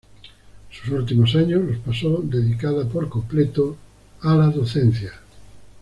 [0.71, 3.77] Sus últimos años los pasó dedicada por completo
[4.21, 5.11] a la docencia.